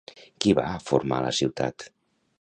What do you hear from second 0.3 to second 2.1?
Qui va formar la ciutat?